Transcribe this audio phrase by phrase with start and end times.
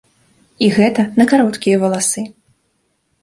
[0.67, 2.23] І гэта на кароткія валасы.